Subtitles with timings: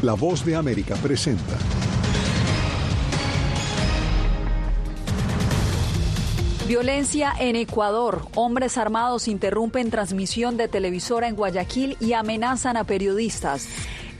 [0.00, 1.58] La voz de América presenta.
[6.68, 8.28] Violencia en Ecuador.
[8.36, 13.66] Hombres armados interrumpen transmisión de televisora en Guayaquil y amenazan a periodistas.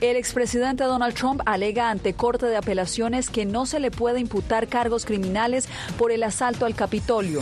[0.01, 4.67] El expresidente Donald Trump alega ante Corte de Apelaciones que no se le puede imputar
[4.67, 7.39] cargos criminales por el asalto al Capitolio.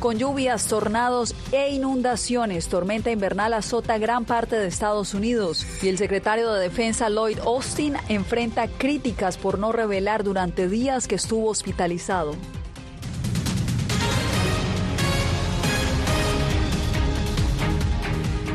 [0.00, 5.98] Con lluvias, tornados e inundaciones, tormenta invernal azota gran parte de Estados Unidos y el
[5.98, 12.36] secretario de Defensa Lloyd Austin enfrenta críticas por no revelar durante días que estuvo hospitalizado.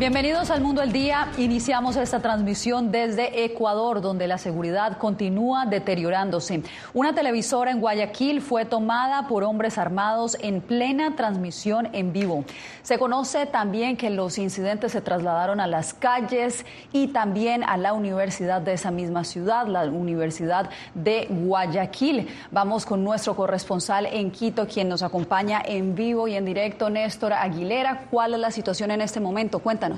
[0.04, 1.30] Bienvenidos al Mundo del Día.
[1.38, 6.62] Iniciamos esta transmisión desde Ecuador, donde la seguridad continúa deteriorándose.
[6.94, 12.44] Una televisora en Guayaquil fue tomada por hombres armados en plena transmisión en vivo.
[12.82, 17.94] Se conoce también que los incidentes se trasladaron a las calles y también a la
[17.94, 22.28] universidad de esa misma ciudad, la Universidad de Guayaquil.
[22.52, 27.32] Vamos con nuestro corresponsal en Quito, quien nos acompaña en vivo y en directo, Néstor
[27.32, 28.08] Aguilera.
[28.12, 29.60] ¿Cuál es la situación en este momento?
[29.60, 29.93] Cuéntanos.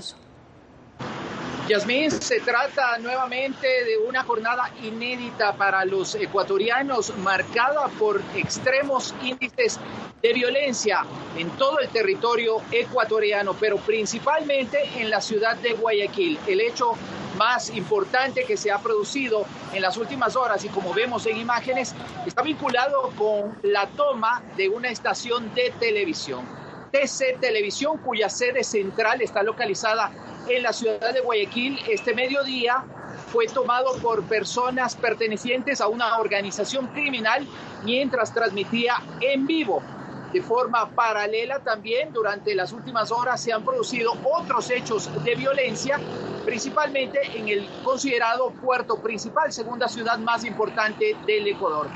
[1.67, 9.79] Yasmín, se trata nuevamente de una jornada inédita para los ecuatorianos, marcada por extremos índices
[10.21, 11.03] de violencia
[11.35, 16.37] en todo el territorio ecuatoriano, pero principalmente en la ciudad de Guayaquil.
[16.45, 16.93] El hecho
[17.35, 21.95] más importante que se ha producido en las últimas horas y como vemos en imágenes,
[22.27, 26.64] está vinculado con la toma de una estación de televisión.
[26.95, 30.11] TC Televisión, cuya sede central está localizada
[30.47, 32.85] en la ciudad de Guayaquil, este mediodía
[33.33, 37.45] fue tomado por personas pertenecientes a una organización criminal
[37.83, 39.83] mientras transmitía en vivo.
[40.31, 45.99] De forma paralela también durante las últimas horas se han producido otros hechos de violencia,
[46.45, 51.87] principalmente en el considerado puerto principal, segunda ciudad más importante del Ecuador.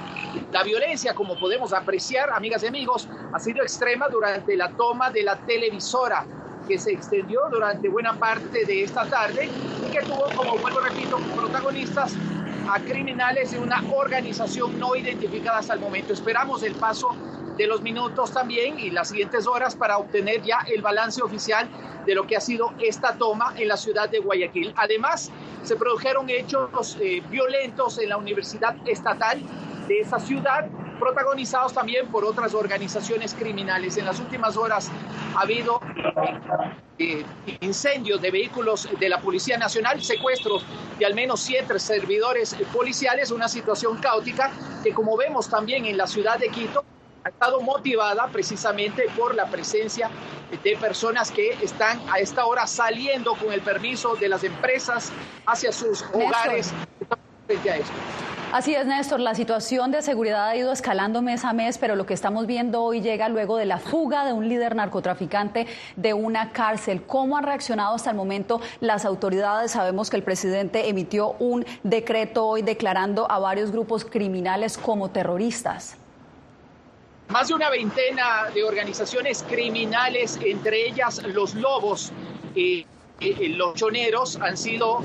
[0.52, 5.24] La violencia, como podemos apreciar, amigas y amigos, ha sido extrema durante la toma de
[5.24, 6.25] la televisora
[6.68, 9.50] que se extendió durante buena parte de esta tarde
[9.88, 12.13] y que tuvo, como vuelvo repito, protagonistas
[12.72, 16.13] a criminales de una organización no identificada hasta el momento.
[16.13, 17.09] Esperamos el paso
[17.59, 21.68] de los minutos también y las siguientes horas para obtener ya el balance oficial
[22.06, 24.74] de lo que ha sido esta toma en la ciudad de Guayaquil.
[24.78, 25.30] Además,
[25.64, 29.42] se produjeron hechos eh, violentos en la Universidad Estatal
[29.90, 30.69] de esa ciudad,
[31.00, 33.98] protagonizados también por otras organizaciones criminales.
[33.98, 34.90] En las últimas horas
[35.36, 35.81] ha habido
[36.98, 37.25] eh,
[37.59, 40.66] incendios de vehículos de la Policía Nacional, secuestros
[40.98, 44.50] de al menos siete servidores policiales, una situación caótica
[44.81, 46.86] que como vemos también en la ciudad de Quito,
[47.29, 50.09] ha estado motivada precisamente por la presencia
[50.63, 55.12] de personas que están a esta hora saliendo con el permiso de las empresas
[55.45, 56.73] hacia sus hogares
[57.45, 57.94] frente a esto.
[58.51, 59.19] Así es, Néstor.
[59.19, 62.81] La situación de seguridad ha ido escalando mes a mes, pero lo que estamos viendo
[62.81, 67.03] hoy llega luego de la fuga de un líder narcotraficante de una cárcel.
[67.03, 69.73] ¿Cómo han reaccionado hasta el momento las autoridades?
[69.73, 75.95] Sabemos que el presidente emitió un decreto hoy declarando a varios grupos criminales como terroristas.
[77.29, 82.12] Más de una veintena de organizaciones criminales, entre ellas los lobos
[82.56, 82.88] y
[83.50, 85.01] los choneros, han sido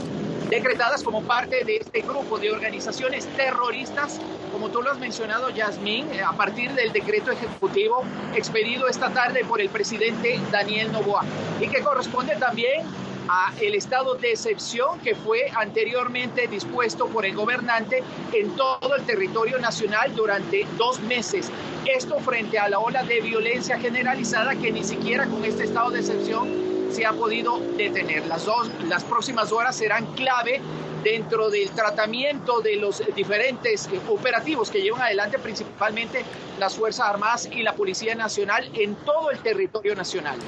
[0.49, 6.09] decretadas como parte de este grupo de organizaciones terroristas, como tú lo has mencionado, Yasmín,
[6.27, 8.03] a partir del decreto ejecutivo
[8.35, 11.27] expedido esta tarde por el presidente Daniel Novoa
[11.61, 12.87] y que corresponde también
[13.29, 18.03] a el estado de excepción que fue anteriormente dispuesto por el gobernante
[18.33, 21.51] en todo el territorio nacional durante dos meses.
[21.85, 26.01] Esto frente a la ola de violencia generalizada que ni siquiera con este estado de
[26.01, 26.49] excepción
[26.91, 28.27] se ha podido detener.
[28.27, 30.61] Las, dos, las próximas horas serán clave
[31.03, 36.25] dentro del tratamiento de los diferentes operativos que llevan adelante principalmente
[36.59, 40.39] las Fuerzas Armadas y la Policía Nacional en todo el territorio nacional.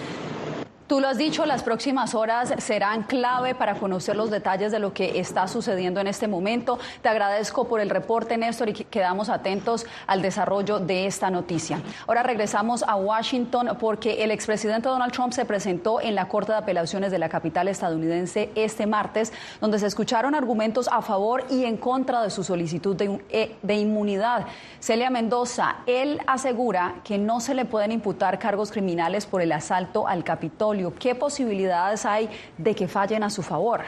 [0.87, 4.93] Tú lo has dicho, las próximas horas serán clave para conocer los detalles de lo
[4.93, 6.79] que está sucediendo en este momento.
[7.03, 11.81] Te agradezco por el reporte, Néstor, y quedamos atentos al desarrollo de esta noticia.
[12.07, 16.59] Ahora regresamos a Washington porque el expresidente Donald Trump se presentó en la Corte de
[16.59, 21.79] Apelaciones de la capital estadounidense este martes, donde se escucharon argumentos a favor y en
[21.79, 24.47] contra de su solicitud de, eh, inmunidad.
[24.79, 30.07] Celia Mendoza, él asegura que no se le pueden imputar cargos criminales por el asalto
[30.07, 32.29] al Capitolio ¿Qué posibilidades hay
[32.59, 33.83] de que fallen a su favor?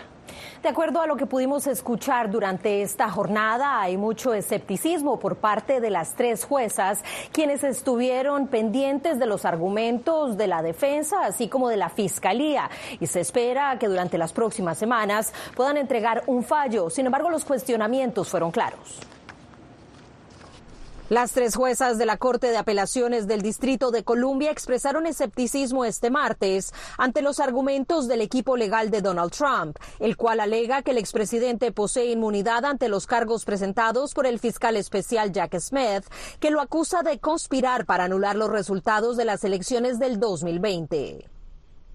[0.63, 5.81] De acuerdo a lo que pudimos escuchar durante esta jornada, hay mucho escepticismo por parte
[5.81, 7.03] de las tres juezas,
[7.33, 12.71] quienes estuvieron pendientes de los argumentos de la defensa, así como de la fiscalía,
[13.01, 16.91] y se espera que durante las próximas semanas puedan entregar un fallo.
[16.91, 18.99] Sin embargo, los cuestionamientos fueron claros.
[21.11, 26.11] Las tres juezas de la Corte de Apelaciones del Distrito de Columbia expresaron escepticismo este
[26.11, 30.99] martes ante los argumentos del equipo legal de Donald Trump, el cual alega que el
[30.99, 36.05] expresidente posee inmunidad ante los cargos presentados por el fiscal especial Jack Smith,
[36.41, 41.38] que lo acusa de conspirar para anular los resultados de las elecciones del 2020.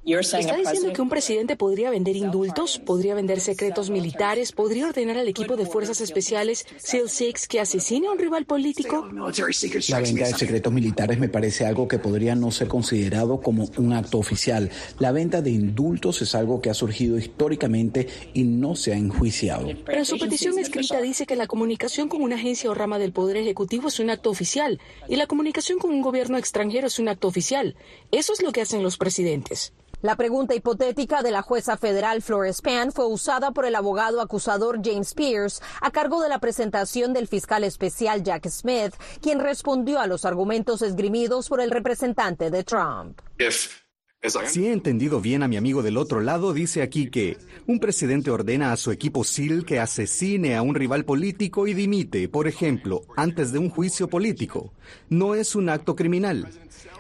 [0.06, 5.30] ¿Está diciendo que un presidente podría vender indultos, podría vender secretos militares, podría ordenar al
[5.30, 9.10] equipo de fuerzas especiales SEAL Six que asesine a un rival político?
[9.88, 13.94] La venta de secretos militares me parece algo que podría no ser considerado como un
[13.94, 14.70] acto oficial.
[15.00, 19.70] La venta de indultos es algo que ha surgido históricamente y no se ha enjuiciado.
[19.86, 23.14] Pero en su petición escrita dice que la comunicación con una agencia o rama del
[23.14, 27.08] Poder Ejecutivo es un acto oficial y la comunicación con un gobierno extranjero es un
[27.08, 27.78] acto oficial.
[28.12, 29.72] Eso es lo que hacen los presidentes.
[30.04, 34.82] La pregunta hipotética de la jueza federal Flores Pan fue usada por el abogado acusador
[34.84, 40.08] James Pierce a cargo de la presentación del fiscal especial Jack Smith, quien respondió a
[40.08, 43.22] los argumentos esgrimidos por el representante de Trump.
[44.48, 47.38] Si he entendido bien a mi amigo del otro lado, dice aquí que
[47.68, 52.30] un presidente ordena a su equipo SEAL que asesine a un rival político y dimite,
[52.30, 54.72] por ejemplo, antes de un juicio político.
[55.10, 56.48] No es un acto criminal.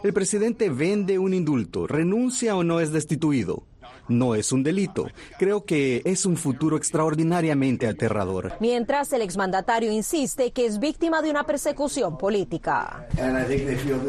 [0.04, 3.64] El presidente vende un indulto, renuncia o no es destituido.
[4.08, 5.08] No es un delito.
[5.40, 8.54] Creo que es un futuro extraordinariamente aterrador.
[8.60, 13.08] Mientras el exmandatario insiste que es víctima de una persecución política.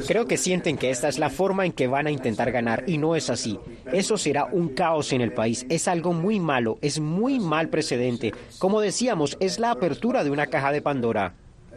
[0.06, 2.98] Creo que sienten que esta es la forma en que van a intentar ganar y
[2.98, 3.58] no es así.
[3.92, 5.66] Eso será un caos en el país.
[5.68, 8.32] Es algo muy malo, es muy mal precedente.
[8.58, 11.34] Como decíamos, es la apertura de una caja de Pandora.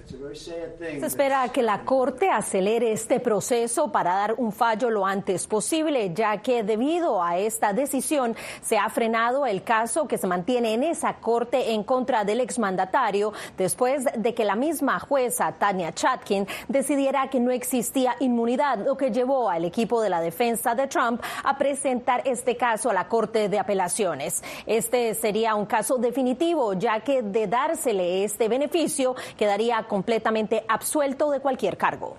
[0.07, 6.13] Se espera que la Corte acelere este proceso para dar un fallo lo antes posible,
[6.13, 10.83] ya que debido a esta decisión se ha frenado el caso que se mantiene en
[10.83, 17.29] esa Corte en contra del exmandatario después de que la misma jueza Tania Chatkin decidiera
[17.29, 21.57] que no existía inmunidad, lo que llevó al equipo de la defensa de Trump a
[21.57, 24.41] presentar este caso a la Corte de Apelaciones.
[24.65, 31.31] Este sería un caso definitivo, ya que de dársele este beneficio quedaría con completamente absuelto
[31.31, 32.17] de cualquier cargo.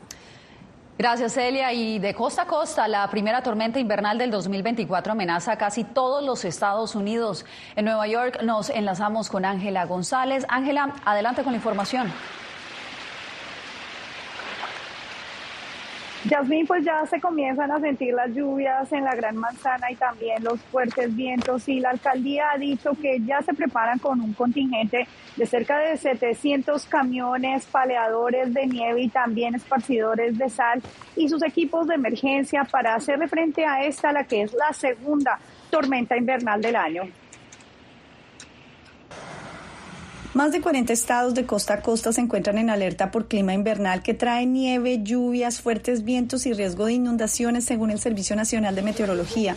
[0.98, 1.72] Gracias, Celia.
[1.72, 6.24] Y de costa a costa, la primera tormenta invernal del 2024 amenaza a casi todos
[6.24, 7.46] los Estados Unidos.
[7.76, 10.44] En Nueva York nos enlazamos con Ángela González.
[10.48, 12.12] Ángela, adelante con la información.
[16.24, 20.42] Yasmín, pues ya se comienzan a sentir las lluvias en la Gran Manzana y también
[20.42, 25.06] los fuertes vientos y la alcaldía ha dicho que ya se preparan con un contingente
[25.36, 30.82] de cerca de 700 camiones, paleadores de nieve y también esparcidores de sal
[31.14, 35.38] y sus equipos de emergencia para hacerle frente a esta, la que es la segunda
[35.70, 37.02] tormenta invernal del año.
[40.38, 44.04] Más de 40 estados de costa a costa se encuentran en alerta por clima invernal
[44.04, 48.82] que trae nieve, lluvias, fuertes vientos y riesgo de inundaciones según el Servicio Nacional de
[48.82, 49.56] Meteorología.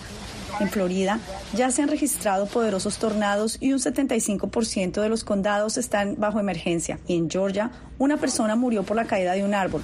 [0.60, 1.20] En Florida
[1.54, 6.98] ya se han registrado poderosos tornados y un 75% de los condados están bajo emergencia.
[7.06, 7.70] Y en Georgia,
[8.00, 9.84] una persona murió por la caída de un árbol.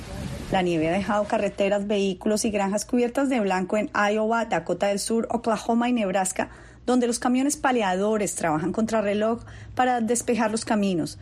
[0.52, 4.98] La nieve ha dejado carreteras, vehículos y granjas cubiertas de blanco en Iowa, Dakota del
[4.98, 6.50] Sur, Oklahoma y Nebraska,
[6.88, 9.44] donde los camiones paleadores trabajan contra reloj
[9.76, 11.20] para despejar los caminos.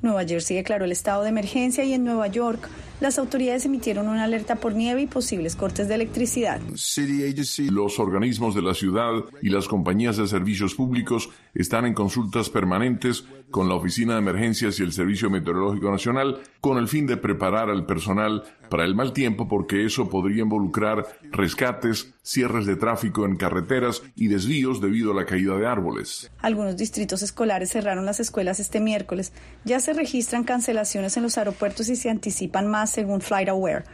[0.00, 2.68] Nueva Jersey declaró el estado de emergencia y en Nueva York
[3.00, 6.60] las autoridades emitieron una alerta por nieve y posibles cortes de electricidad.
[6.60, 13.24] Los organismos de la ciudad y las compañías de servicios públicos están en consultas permanentes
[13.52, 17.70] con la Oficina de Emergencias y el Servicio Meteorológico Nacional con el fin de preparar
[17.70, 23.36] al personal para el mal tiempo porque eso podría involucrar rescates, cierres de tráfico en
[23.36, 26.32] carreteras y desvíos debido a la caída de árboles.
[26.40, 29.32] Algunos distritos escolares cerraron las escuelas este miércoles.
[29.64, 33.84] Ya se registran cancelaciones en los aeropuertos y se anticipan más según FlightAware.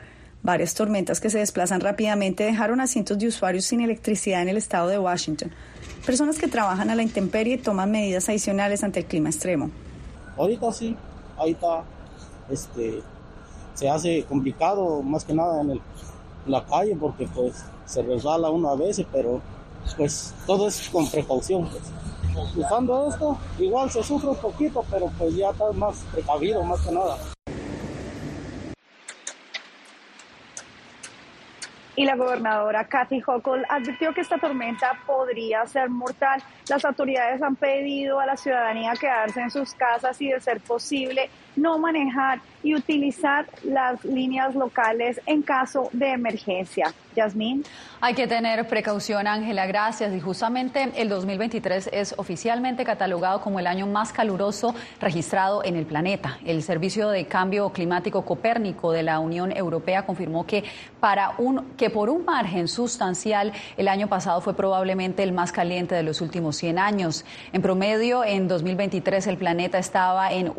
[0.42, 4.56] Varias tormentas que se desplazan rápidamente dejaron a cientos de usuarios sin electricidad en el
[4.56, 5.50] estado de Washington.
[6.04, 9.70] Personas que trabajan a la intemperie toman medidas adicionales ante el clima extremo.
[10.36, 10.96] Ahorita sí,
[11.46, 11.84] está,
[12.50, 13.02] este,
[13.74, 15.80] se hace complicado más que nada en,
[16.46, 19.42] la calle porque pues se resbala uno a veces, pero
[19.98, 21.68] pues todo es con precaución.
[21.68, 22.56] Pues.
[22.56, 26.92] Usando esto, igual se sufre un poquito, pero pues ya está más precavido más que
[26.92, 27.18] nada.
[31.98, 36.40] Y la gobernadora Kathy Hochul advirtió que esta tormenta podría ser mortal.
[36.68, 41.28] Las autoridades han pedido a la ciudadanía quedarse en sus casas y, de ser posible,
[41.60, 46.92] no manejar y utilizar las líneas locales en caso de emergencia.
[47.18, 47.64] Yasmín.
[48.00, 50.14] Hay que tener precaución, Ángela, gracias.
[50.14, 55.84] Y justamente el 2023 es oficialmente catalogado como el año más caluroso registrado en el
[55.84, 56.38] planeta.
[56.44, 60.62] El Servicio de Cambio Climático Copérnico de la Unión Europea confirmó que,
[61.00, 65.96] para un, que por un margen sustancial el año pasado fue probablemente el más caliente
[65.96, 67.24] de los últimos 100 años.
[67.52, 70.52] En promedio, en 2023 el planeta estaba en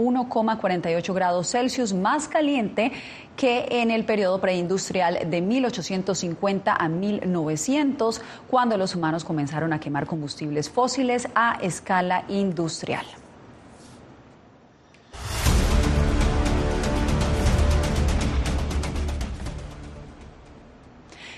[0.89, 2.91] 1,48 grados Celsius más caliente
[3.35, 10.05] que en el periodo preindustrial de 1850 a 1900, cuando los humanos comenzaron a quemar
[10.05, 13.05] combustibles fósiles a escala industrial.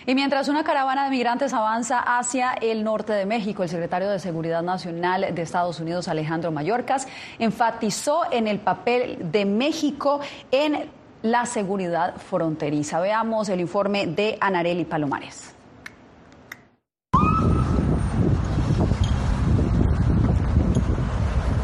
[0.05, 4.17] Y mientras una caravana de migrantes avanza hacia el norte de México, el secretario de
[4.19, 10.89] Seguridad Nacional de Estados Unidos, Alejandro Mayorkas, enfatizó en el papel de México en
[11.21, 12.99] la seguridad fronteriza.
[12.99, 15.60] Veamos el informe de Anareli Palomares.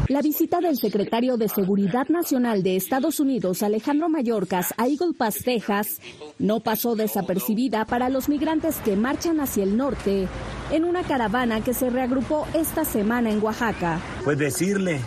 [0.08, 5.42] La visita del secretario de Seguridad Nacional de Estados Unidos, Alejandro Mayorkas, a Eagle Pass,
[5.44, 6.00] Texas,
[6.38, 10.26] no pasó desapercibida para los migrantes que marchan hacia el norte
[10.70, 14.00] en una caravana que se reagrupó esta semana en Oaxaca.
[14.24, 14.98] Pues decirle,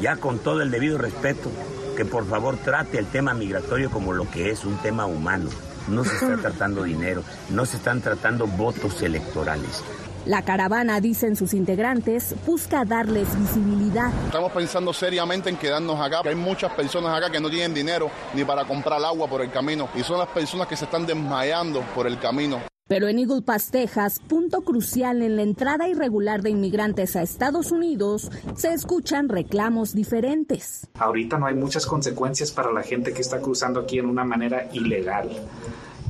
[0.00, 1.50] ya con todo el debido respeto,
[1.94, 5.50] que por favor trate el tema migratorio como lo que es, un tema humano.
[5.88, 9.84] No se está tratando dinero, no se están tratando votos electorales.
[10.26, 14.10] La caravana, dicen sus integrantes, busca darles visibilidad.
[14.24, 16.22] Estamos pensando seriamente en quedarnos acá.
[16.24, 19.88] Hay muchas personas acá que no tienen dinero ni para comprar agua por el camino
[19.94, 22.60] y son las personas que se están desmayando por el camino.
[22.88, 27.70] Pero en Eagle Pass, Texas, punto crucial en la entrada irregular de inmigrantes a Estados
[27.70, 30.88] Unidos, se escuchan reclamos diferentes.
[30.98, 34.68] Ahorita no hay muchas consecuencias para la gente que está cruzando aquí en una manera
[34.72, 35.30] ilegal.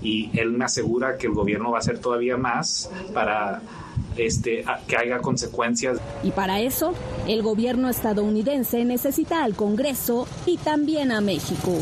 [0.06, 3.60] Y él me asegura que el gobierno va a hacer todavía más para
[4.16, 5.98] este, que haya consecuencias.
[6.22, 6.94] Y para eso,
[7.26, 11.76] el gobierno estadounidense necesita al Congreso y también a México.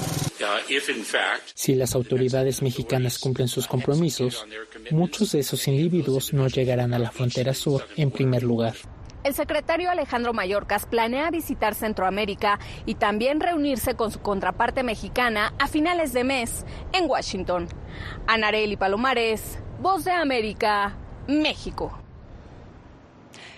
[1.55, 4.47] Si las autoridades mexicanas cumplen sus compromisos,
[4.91, 8.75] muchos de esos individuos no llegarán a la frontera sur en primer lugar.
[9.25, 15.67] El secretario Alejandro Mayorkas planea visitar Centroamérica y también reunirse con su contraparte mexicana a
[15.67, 17.69] finales de mes en Washington.
[18.27, 22.04] Anareli Palomares, Voz de América, México.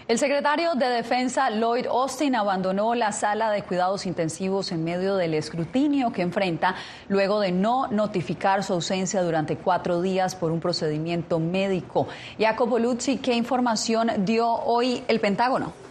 [0.09, 5.35] El secretario de Defensa Lloyd Austin abandonó la sala de cuidados intensivos en medio del
[5.35, 6.77] escrutinio que enfrenta
[7.09, 12.07] luego de no notificar su ausencia durante cuatro días por un procedimiento médico.
[12.39, 15.86] Jacopo Luzzi, ¿qué información dio hoy el Pentágono?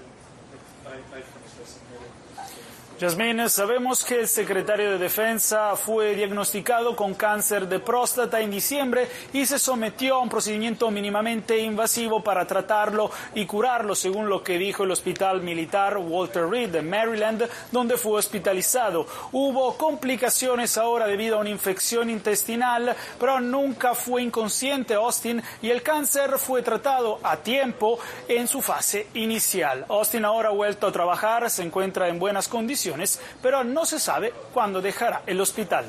[2.97, 9.09] Yasmín, sabemos que el secretario de Defensa fue diagnosticado con cáncer de próstata en diciembre
[9.33, 14.57] y se sometió a un procedimiento mínimamente invasivo para tratarlo y curarlo, según lo que
[14.57, 19.05] dijo el Hospital Militar Walter Reed de Maryland, donde fue hospitalizado.
[19.33, 25.83] Hubo complicaciones ahora debido a una infección intestinal, pero nunca fue inconsciente Austin y el
[25.83, 27.99] cáncer fue tratado a tiempo
[28.29, 29.85] en su fase inicial.
[29.89, 32.84] Austin ahora ha vuelto a trabajar, se encuentra en buenas condiciones
[33.41, 35.85] pero no se sabe cuándo dejará el hospital.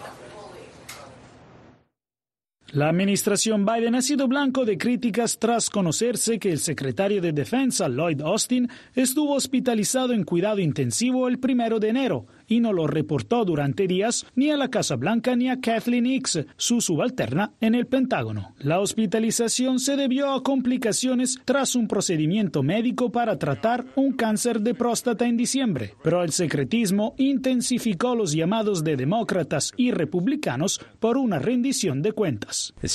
[2.72, 7.88] La administración Biden ha sido blanco de críticas tras conocerse que el secretario de Defensa,
[7.88, 13.44] Lloyd Austin, estuvo hospitalizado en cuidado intensivo el primero de enero y no lo reportó
[13.44, 17.86] durante días ni a la Casa Blanca ni a Kathleen Hicks, su subalterna en el
[17.86, 18.54] Pentágono.
[18.58, 24.74] La hospitalización se debió a complicaciones tras un procedimiento médico para tratar un cáncer de
[24.74, 31.38] próstata en diciembre, pero el secretismo intensificó los llamados de demócratas y republicanos por una
[31.38, 32.74] rendición de cuentas.
[32.82, 32.88] El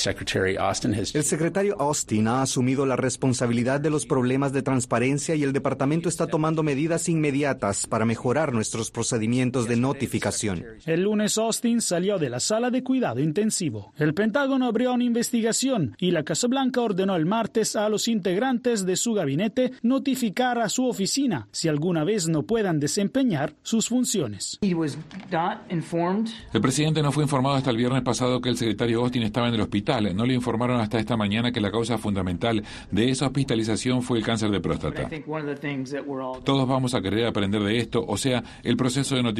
[1.24, 6.26] secretario Austin ha asumido la responsabilidad de los problemas de transparencia y el departamento está
[6.26, 10.64] tomando medidas inmediatas para mejorar nuestros procedimientos de notificación.
[10.86, 13.92] El lunes Austin salió de la sala de cuidado intensivo.
[13.98, 18.86] El Pentágono abrió una investigación y la Casa Blanca ordenó el martes a los integrantes
[18.86, 24.60] de su gabinete notificar a su oficina si alguna vez no puedan desempeñar sus funciones.
[24.62, 29.54] El presidente no fue informado hasta el viernes pasado que el secretario Austin estaba en
[29.54, 30.14] el hospital.
[30.14, 34.24] No le informaron hasta esta mañana que la causa fundamental de esa hospitalización fue el
[34.24, 35.10] cáncer de próstata.
[36.44, 39.31] Todos vamos a querer aprender de esto, o sea, el proceso de notificación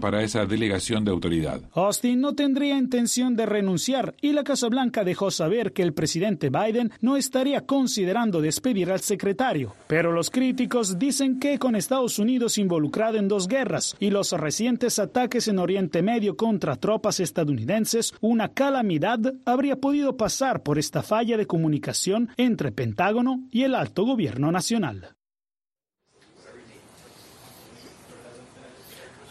[0.00, 1.62] para esa delegación de autoridad.
[1.72, 6.50] Austin no tendría intención de renunciar y la Casa Blanca dejó saber que el presidente
[6.50, 9.74] Biden no estaría considerando despedir al secretario.
[9.86, 14.98] Pero los críticos dicen que con Estados Unidos involucrado en dos guerras y los recientes
[14.98, 21.36] ataques en Oriente Medio contra tropas estadounidenses, una calamidad habría podido pasar por esta falla
[21.36, 25.16] de comunicación entre Pentágono y el alto gobierno nacional.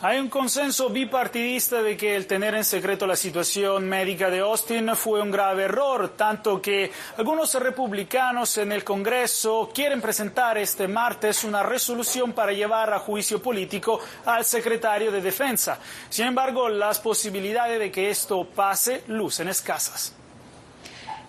[0.02, 4.96] Hay un consenso bipartidista de que el tener en secreto la situación médica de Austin
[4.96, 11.44] fue un grave error, tanto que algunos republicanos en el Congreso quieren presentar este martes
[11.44, 15.78] una resolución para llevar a juicio político al secretario de Defensa.
[16.08, 20.14] Sin embargo, las posibilidades de que esto pase lucen escasas.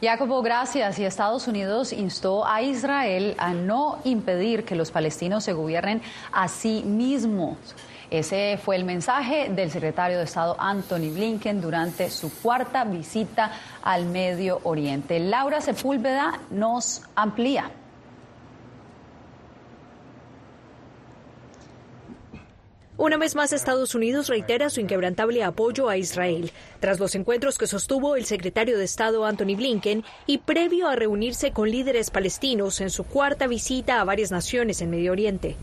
[0.00, 0.96] Jacobo, gracias.
[1.00, 6.46] Y Estados Unidos instó a Israel a no impedir que los palestinos se gobiernen a
[6.46, 7.56] sí mismos.
[8.11, 13.52] Ese fue el mensaje del secretario de Estado Anthony Blinken durante su cuarta visita
[13.83, 15.21] al Medio Oriente.
[15.21, 17.71] Laura Sepúlveda nos amplía.
[22.97, 26.50] Una vez más, Estados Unidos reitera su inquebrantable apoyo a Israel,
[26.81, 31.52] tras los encuentros que sostuvo el secretario de Estado Anthony Blinken y previo a reunirse
[31.52, 35.57] con líderes palestinos en su cuarta visita a varias naciones en Medio Oriente.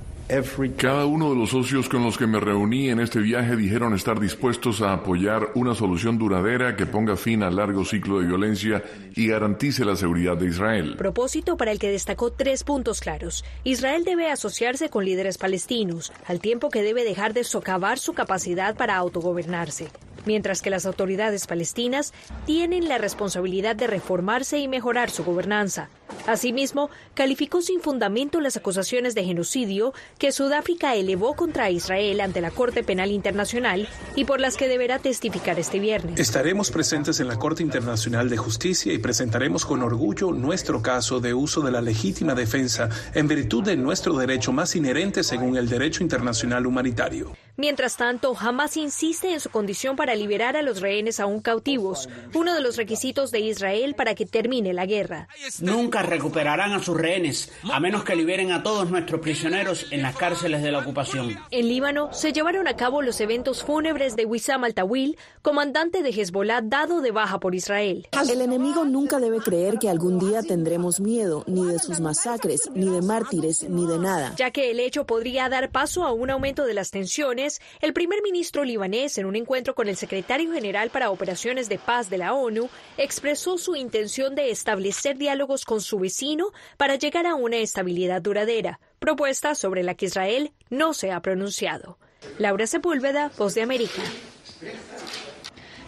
[0.76, 4.20] Cada uno de los socios con los que me reuní en este viaje dijeron estar
[4.20, 8.84] dispuestos a apoyar una solución duradera que ponga fin al largo ciclo de violencia
[9.16, 10.96] y garantice la seguridad de Israel.
[10.98, 13.46] Propósito para el que destacó tres puntos claros.
[13.64, 18.76] Israel debe asociarse con líderes palestinos, al tiempo que debe dejar de socavar su capacidad
[18.76, 19.88] para autogobernarse
[20.28, 22.14] mientras que las autoridades palestinas
[22.46, 25.90] tienen la responsabilidad de reformarse y mejorar su gobernanza.
[26.28, 32.52] Asimismo, calificó sin fundamento las acusaciones de genocidio que Sudáfrica elevó contra Israel ante la
[32.52, 36.20] Corte Penal Internacional y por las que deberá testificar este viernes.
[36.20, 41.34] Estaremos presentes en la Corte Internacional de Justicia y presentaremos con orgullo nuestro caso de
[41.34, 46.04] uso de la legítima defensa en virtud de nuestro derecho más inherente según el derecho
[46.04, 47.34] internacional humanitario.
[47.60, 52.54] Mientras tanto, Hamas insiste en su condición para liberar a los rehenes aún cautivos, uno
[52.54, 55.28] de los requisitos de Israel para que termine la guerra.
[55.62, 60.16] Nunca recuperarán a sus rehenes, a menos que liberen a todos nuestros prisioneros en las
[60.16, 61.38] cárceles de la ocupación.
[61.52, 66.62] En Líbano se llevaron a cabo los eventos fúnebres de Wissam al-Tawil, comandante de Hezbollah
[66.62, 68.08] dado de baja por Israel.
[68.30, 72.90] El enemigo nunca debe creer que algún día tendremos miedo, ni de sus masacres, ni
[72.90, 74.34] de mártires, ni de nada.
[74.36, 78.22] Ya que el hecho podría dar paso a un aumento de las tensiones el primer
[78.24, 82.34] ministro libanés, en un encuentro con el secretario general para operaciones de paz de la
[82.34, 88.22] ONU, expresó su intención de establecer diálogos con su vecino para llegar a una estabilidad
[88.22, 91.98] duradera, propuesta sobre la que Israel no se ha pronunciado.
[92.40, 94.02] Laura Sepúlveda, Voz de América.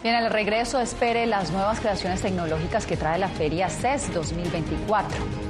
[0.02, 5.49] En el regreso espere las nuevas creaciones tecnológicas que trae la feria CES 2024.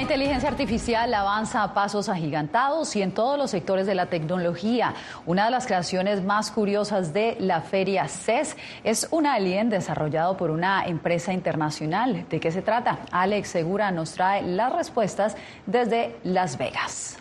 [0.00, 4.94] La inteligencia artificial avanza a pasos agigantados y en todos los sectores de la tecnología.
[5.26, 10.50] Una de las creaciones más curiosas de la feria CES es un alien desarrollado por
[10.50, 12.24] una empresa internacional.
[12.30, 13.00] ¿De qué se trata?
[13.12, 15.36] Alex Segura nos trae las respuestas
[15.66, 17.18] desde Las Vegas.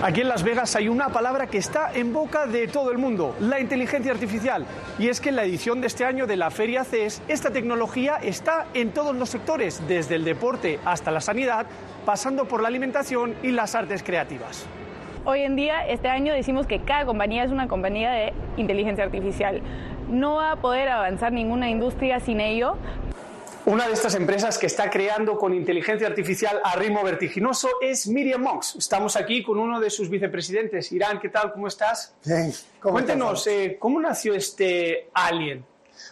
[0.00, 3.34] Aquí en Las Vegas hay una palabra que está en boca de todo el mundo,
[3.40, 4.64] la inteligencia artificial.
[4.96, 8.14] Y es que en la edición de este año de la Feria CES, esta tecnología
[8.22, 11.66] está en todos los sectores, desde el deporte hasta la sanidad,
[12.06, 14.66] pasando por la alimentación y las artes creativas.
[15.24, 19.62] Hoy en día, este año, decimos que cada compañía es una compañía de inteligencia artificial.
[20.08, 22.76] No va a poder avanzar ninguna industria sin ello,
[23.66, 28.42] una de estas empresas que está creando con inteligencia artificial a ritmo vertiginoso es Miriam
[28.42, 28.76] Monks.
[28.76, 30.90] Estamos aquí con uno de sus vicepresidentes.
[30.92, 31.52] Irán, ¿qué tal?
[31.52, 32.14] ¿Cómo estás?
[32.24, 32.52] Bien.
[32.80, 35.64] ¿cómo Cuéntenos, eh, ¿cómo nació este alien?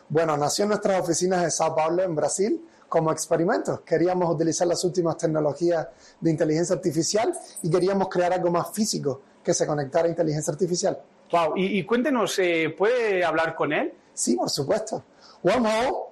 [0.09, 3.83] Bueno, nació en nuestras oficinas de Sao Paulo, en Brasil, como experimento.
[3.85, 5.87] Queríamos utilizar las últimas tecnologías
[6.21, 7.33] de inteligencia artificial
[7.63, 10.99] y queríamos crear algo más físico que se conectara a inteligencia artificial.
[11.31, 13.93] Wow, y, cuéntenos, eh, ¿puede hablar con él?
[14.15, 15.05] Sí, por supuesto.
[15.43, 16.06] Wormhole.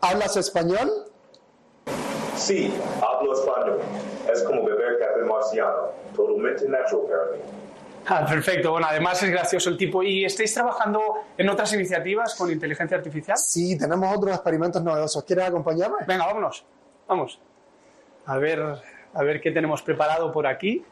[0.00, 0.90] ¿Hablas español?
[2.36, 3.80] Sí, hablo español.
[4.32, 5.90] Es como beber café marciano.
[6.16, 7.42] Totalmente natural para mí.
[8.06, 8.70] Ah, perfecto.
[8.72, 10.02] Bueno, además es gracioso el tipo.
[10.02, 11.00] ¿Y estáis trabajando
[11.36, 13.36] en otras iniciativas con inteligencia artificial?
[13.36, 15.22] Sí, tenemos otros experimentos novedosos.
[15.24, 15.98] ¿Quieres acompañarme?
[16.06, 16.64] Venga, vámonos.
[17.06, 17.38] Vamos.
[18.24, 18.60] A ver,
[19.12, 20.82] a ver qué tenemos preparado por aquí.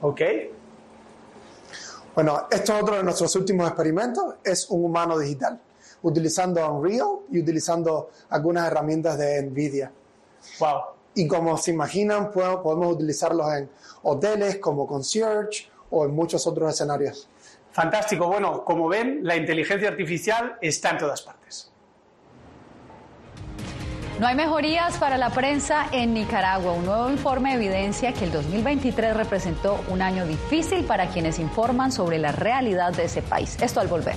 [0.00, 0.20] Ok.
[2.14, 4.36] Bueno, esto es otro de nuestros últimos experimentos.
[4.44, 5.60] Es un humano digital
[6.06, 9.90] utilizando Unreal y utilizando algunas herramientas de NVIDIA.
[10.60, 10.80] Wow.
[11.14, 13.68] Y como se imaginan, podemos utilizarlos en
[14.02, 17.28] hoteles como concierge o en muchos otros escenarios.
[17.72, 18.28] Fantástico.
[18.28, 21.72] Bueno, como ven, la inteligencia artificial está en todas partes.
[24.20, 26.72] No hay mejorías para la prensa en Nicaragua.
[26.72, 32.18] Un nuevo informe evidencia que el 2023 representó un año difícil para quienes informan sobre
[32.18, 33.58] la realidad de ese país.
[33.60, 34.16] Esto al volver.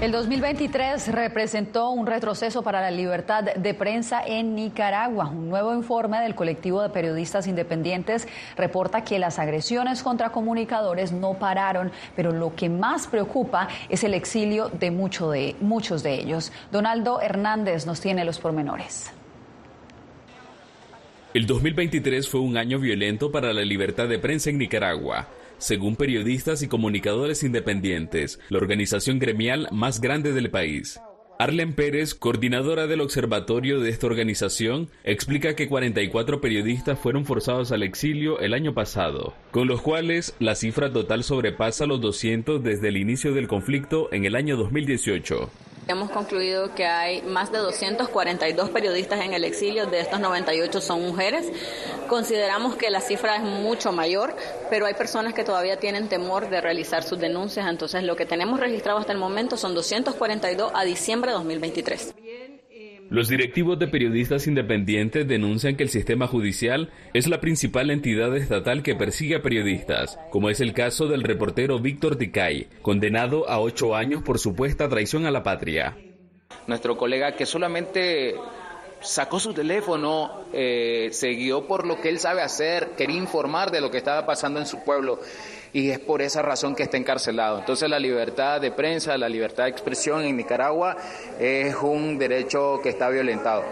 [0.00, 5.28] El 2023 representó un retroceso para la libertad de prensa en Nicaragua.
[5.28, 11.34] Un nuevo informe del colectivo de periodistas independientes reporta que las agresiones contra comunicadores no
[11.34, 16.50] pararon, pero lo que más preocupa es el exilio de, mucho de muchos de ellos.
[16.72, 19.12] Donaldo Hernández nos tiene los pormenores.
[21.34, 25.28] El 2023 fue un año violento para la libertad de prensa en Nicaragua
[25.60, 30.98] según periodistas y comunicadores independientes, la organización gremial más grande del país.
[31.38, 37.82] Arlen Pérez, coordinadora del observatorio de esta organización, explica que 44 periodistas fueron forzados al
[37.82, 42.98] exilio el año pasado, con los cuales la cifra total sobrepasa los 200 desde el
[42.98, 45.50] inicio del conflicto en el año 2018.
[45.90, 51.02] Hemos concluido que hay más de 242 periodistas en el exilio, de estos 98 son
[51.02, 51.50] mujeres.
[52.08, 54.36] Consideramos que la cifra es mucho mayor,
[54.70, 58.60] pero hay personas que todavía tienen temor de realizar sus denuncias, entonces lo que tenemos
[58.60, 62.14] registrado hasta el momento son 242 a diciembre de 2023.
[63.10, 68.84] Los directivos de periodistas independientes denuncian que el sistema judicial es la principal entidad estatal
[68.84, 73.96] que persigue a periodistas, como es el caso del reportero Víctor Ticay, condenado a ocho
[73.96, 75.96] años por supuesta traición a la patria.
[76.68, 78.36] Nuestro colega que solamente
[79.00, 83.80] sacó su teléfono, eh, se guió por lo que él sabe hacer, quería informar de
[83.80, 85.18] lo que estaba pasando en su pueblo
[85.72, 87.58] y es por esa razón que está encarcelado.
[87.58, 90.96] Entonces la libertad de prensa, la libertad de expresión en Nicaragua
[91.38, 93.64] es un derecho que está violentado.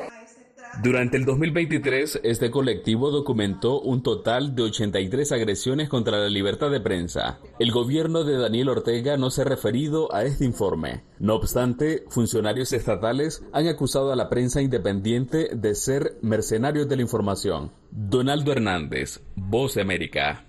[0.80, 6.80] Durante el 2023, este colectivo documentó un total de 83 agresiones contra la libertad de
[6.80, 7.40] prensa.
[7.58, 11.02] El gobierno de Daniel Ortega no se ha referido a este informe.
[11.18, 17.02] No obstante, funcionarios estatales han acusado a la prensa independiente de ser mercenarios de la
[17.02, 17.72] información.
[17.90, 20.47] Donaldo Hernández, Voz América.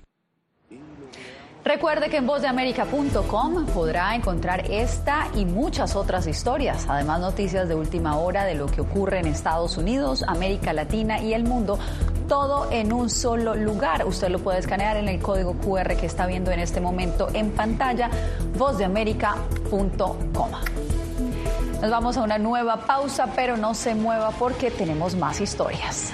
[1.64, 8.18] Recuerde que en vozdeamerica.com podrá encontrar esta y muchas otras historias, además noticias de última
[8.18, 11.78] hora de lo que ocurre en Estados Unidos, América Latina y el mundo,
[12.30, 14.06] todo en un solo lugar.
[14.08, 17.52] Usted lo puede escanear en el código QR que está viendo en este momento en
[17.52, 18.10] pantalla,
[18.58, 20.52] vozdeamerica.com.
[21.82, 26.14] Nos vamos a una nueva pausa, pero no se mueva porque tenemos más historias.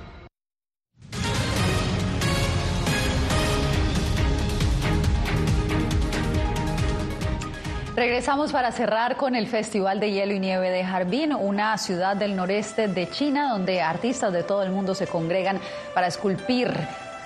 [8.01, 12.35] Regresamos para cerrar con el Festival de Hielo y Nieve de Harbin, una ciudad del
[12.35, 15.59] noreste de China donde artistas de todo el mundo se congregan
[15.93, 16.73] para esculpir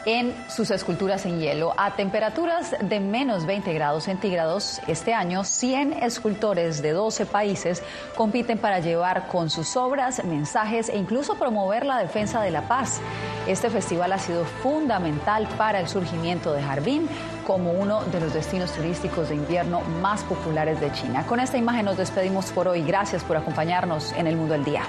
[0.05, 1.73] en sus esculturas en hielo.
[1.77, 7.81] A temperaturas de menos 20 grados centígrados este año, 100 escultores de 12 países
[8.17, 12.99] compiten para llevar con sus obras mensajes e incluso promover la defensa de la paz.
[13.47, 17.07] Este festival ha sido fundamental para el surgimiento de Harbin
[17.45, 21.25] como uno de los destinos turísticos de invierno más populares de China.
[21.25, 22.81] Con esta imagen nos despedimos por hoy.
[22.81, 24.83] Gracias por acompañarnos en el Mundo del Día.